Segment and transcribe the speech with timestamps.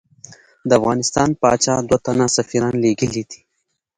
[0.67, 3.39] د افغانستان پاچا دوه تنه سفیران لېږلی دي.